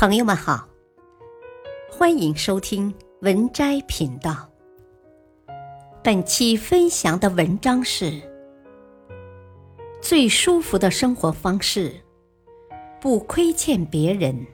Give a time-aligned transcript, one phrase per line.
[0.00, 0.66] 朋友们好，
[1.90, 4.50] 欢迎收听文摘频道。
[6.02, 8.18] 本期分享的文章是：
[10.00, 12.00] 最舒服的生活方式，
[12.98, 14.46] 不亏欠别人，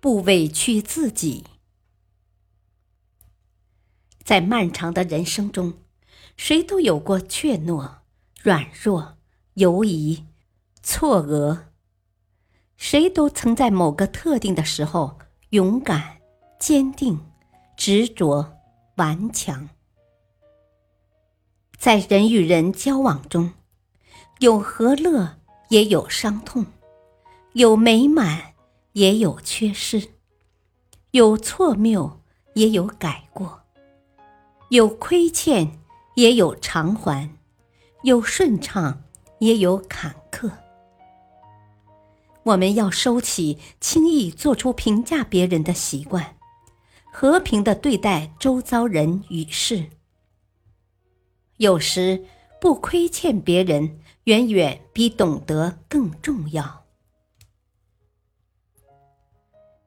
[0.00, 1.44] 不委屈自己。
[4.22, 5.72] 在漫长的人生中，
[6.36, 7.90] 谁都有过怯懦、
[8.42, 9.16] 软弱、
[9.54, 10.26] 犹疑、
[10.82, 11.69] 错愕。
[12.80, 15.18] 谁都曾在某个特定的时候
[15.50, 16.16] 勇敢、
[16.58, 17.20] 坚定、
[17.76, 18.54] 执着、
[18.96, 19.68] 顽强。
[21.76, 23.52] 在人与人交往中，
[24.38, 25.36] 有和乐，
[25.68, 26.64] 也有伤痛；
[27.52, 28.54] 有美满，
[28.94, 30.08] 也有缺失；
[31.10, 32.22] 有错谬，
[32.54, 33.60] 也有改过；
[34.70, 35.78] 有亏欠，
[36.14, 37.28] 也有偿还；
[38.04, 39.02] 有顺畅，
[39.40, 40.50] 也有坎坷。
[42.44, 46.36] 我们要收起轻易做出评价别人的习惯，
[47.12, 49.90] 和平的对待周遭人与事。
[51.58, 52.24] 有时
[52.60, 56.86] 不亏欠别人，远远比懂得更重要。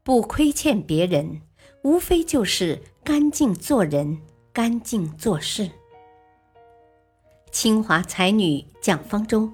[0.04, 1.42] 不亏欠别人，
[1.84, 5.72] 无非就是干净做人，干净做事。
[7.52, 9.50] 清华才女蒋方舟。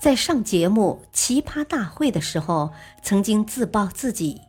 [0.00, 4.40] 在上节目《奇葩大会》的时候，曾经自曝自己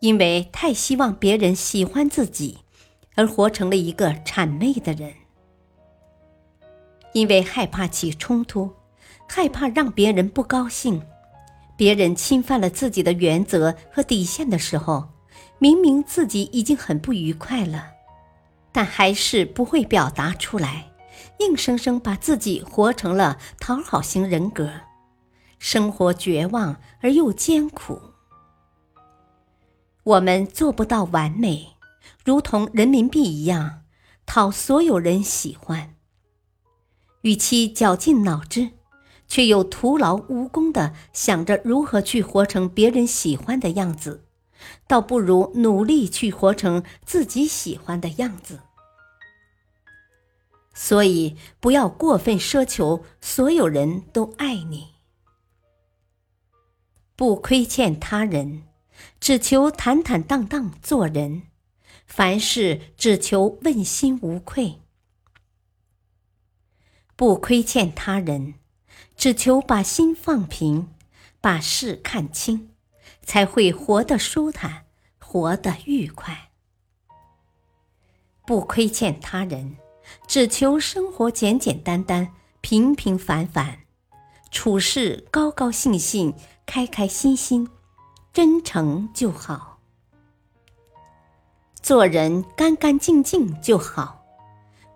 [0.00, 2.60] 因为太希望别人喜欢自己，
[3.14, 5.12] 而活成了一个谄媚的人。
[7.12, 8.72] 因为害怕起冲突，
[9.28, 11.02] 害怕让别人不高兴，
[11.76, 15.08] 别人侵犯了自己的原则和底线的时候，
[15.58, 17.88] 明明自己已经很不愉快了，
[18.72, 20.86] 但还是不会表达出来。
[21.40, 24.70] 硬生生把自己活成了讨好型人格，
[25.58, 28.00] 生活绝望而又艰苦。
[30.04, 31.76] 我们做不到完美，
[32.24, 33.82] 如同人民币一样，
[34.24, 35.96] 讨所有人喜欢。
[37.22, 38.70] 与其绞尽脑汁，
[39.26, 44.24] 却又徒劳无功的想着如何去活成别人喜欢的样子，
[44.86, 48.60] 倒不如努力去活成自己喜欢的样子。
[50.72, 54.95] 所以，不要过分奢求所有人都爱你，
[57.16, 58.64] 不亏欠他人，
[59.18, 61.44] 只求坦坦荡荡做人，
[62.06, 64.80] 凡事只求问心无愧；
[67.16, 68.54] 不亏欠他人，
[69.16, 70.90] 只求把心放平，
[71.40, 72.68] 把事看清，
[73.22, 74.84] 才会活得舒坦，
[75.18, 76.50] 活得愉快；
[78.46, 79.78] 不亏欠他人。
[80.28, 83.80] 只求生活简简单单、平平凡凡，
[84.52, 86.32] 处事高高兴兴、
[86.66, 87.66] 开开心心、
[88.32, 89.78] 真诚就好；
[91.80, 94.26] 做人干干净净就好，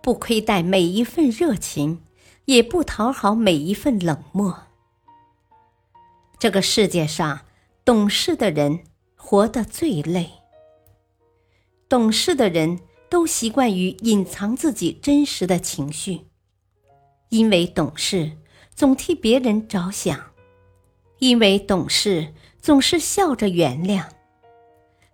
[0.03, 2.03] 不亏待每一份热情，
[2.45, 4.67] 也不讨好每一份冷漠。
[6.37, 7.41] 这个世界上，
[7.83, 8.83] 懂事的人
[9.15, 10.29] 活得最累。
[11.89, 12.81] 懂事的人。
[13.11, 16.27] 都习惯于隐藏自己真实的情绪，
[17.27, 18.37] 因为懂事，
[18.73, 20.30] 总替别人着想；
[21.21, 24.05] 因为懂事，总是笑着原谅；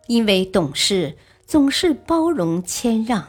[0.07, 3.27] 因为懂事，总是包容谦让。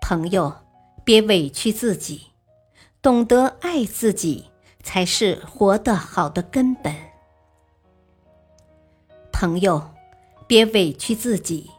[0.00, 0.54] 朋友，
[1.04, 2.28] 别委屈自己，
[3.02, 4.46] 懂得爱自己，
[4.82, 6.94] 才是活得好的根本。
[9.30, 9.90] 朋友，
[10.46, 11.70] 别委屈自己。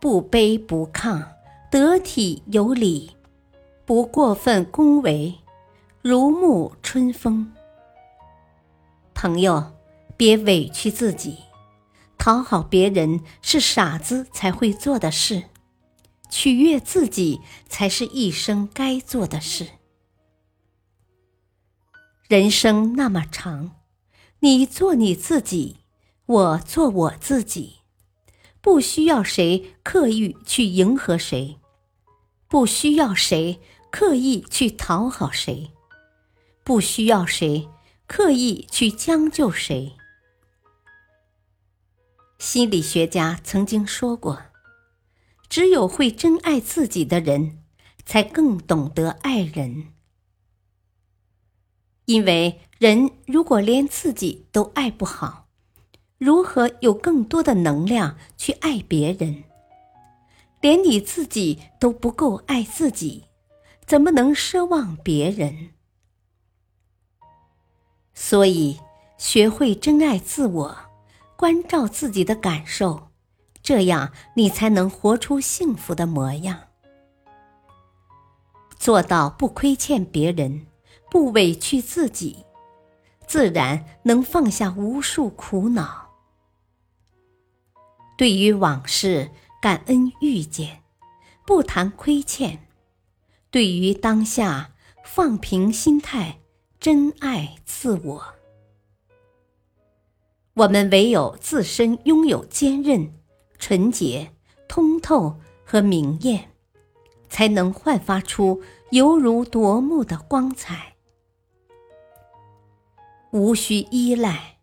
[0.00, 1.24] 不卑不亢，
[1.70, 3.16] 得体有礼，
[3.86, 5.34] 不过分恭维，
[6.02, 7.50] 如沐春风。
[9.20, 9.72] 朋友，
[10.16, 11.38] 别委屈自己，
[12.16, 15.46] 讨好别人是傻子才会做的事，
[16.30, 19.66] 取悦自己才是一生该做的事。
[22.28, 23.80] 人生那么长，
[24.38, 25.78] 你做你自己，
[26.26, 27.78] 我做我自己。
[28.60, 31.58] 不需要谁刻意去迎合谁，
[32.46, 33.58] 不需要谁
[33.90, 35.72] 刻意去讨好谁，
[36.62, 37.68] 不需要谁
[38.08, 39.92] 刻意去将就谁。
[42.38, 44.42] 心理学家曾经说过
[45.48, 47.62] ：“只有会真爱自己的人，
[48.04, 49.92] 才更懂得爱人。
[52.06, 55.44] 因为人如果连自己都爱不好。”
[56.18, 59.44] 如何有更多的能量去爱别人？
[60.60, 63.26] 连你自己都不够爱自己，
[63.86, 65.74] 怎么能奢望别人？
[68.20, 68.80] 所以，
[69.16, 70.76] 学会珍爱自我，
[71.36, 73.10] 关照自己的感受，
[73.62, 76.58] 这样你才能活出幸福的模样。
[78.76, 80.66] 做到不亏欠别人，
[81.08, 82.44] 不委屈自己，
[83.24, 86.10] 自然能放下无数苦恼。
[88.18, 89.30] 对于往事，
[89.62, 90.82] 感恩遇见，
[91.46, 92.58] 不谈亏欠；
[93.52, 94.72] 对于当下，
[95.04, 96.40] 放平心态，
[96.80, 98.34] 珍爱自我。
[100.54, 103.12] 我们唯有自身拥有坚韧、
[103.58, 104.32] 纯洁、
[104.68, 106.52] 通透和明艳，
[107.28, 110.94] 才能焕发出犹如夺目的光彩。
[113.32, 114.58] 无需依赖，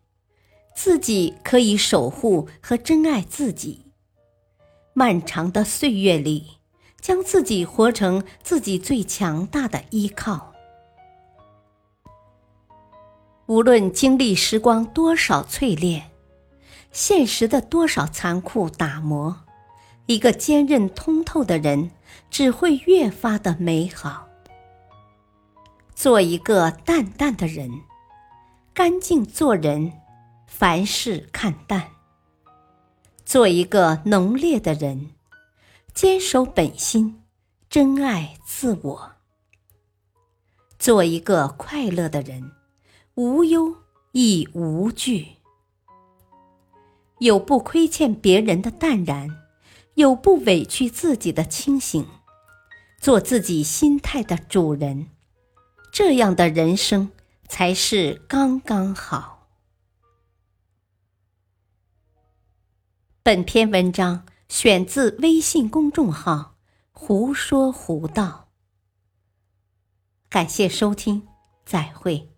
[0.74, 3.92] 自己可以守护和珍爱自己。
[4.94, 6.56] 漫长的岁月里，
[6.98, 10.54] 将自己活成自己最强大的依靠。
[13.46, 16.10] 无论经历时光多少淬炼，
[16.90, 19.44] 现实的多少残酷打磨，
[20.06, 21.92] 一个坚韧通透的人
[22.28, 24.26] 只会越发的美好。
[25.94, 27.70] 做一个淡淡的人，
[28.74, 29.92] 干净做人，
[30.48, 31.90] 凡事看淡。
[33.24, 35.12] 做一个浓烈的人，
[35.94, 37.22] 坚守本心，
[37.70, 39.12] 珍爱自我。
[40.80, 42.55] 做一个快乐的人。
[43.16, 43.74] 无忧
[44.12, 45.36] 亦无惧，
[47.18, 49.30] 有不亏欠别人的淡然，
[49.94, 52.06] 有不委屈自己的清醒，
[53.00, 55.08] 做自己心态的主人，
[55.90, 57.10] 这样的人生
[57.48, 59.48] 才是刚刚好。
[63.22, 66.58] 本篇文章选自微信公众号
[66.92, 68.50] “胡说胡道”，
[70.28, 71.26] 感谢收听，
[71.64, 72.35] 再会。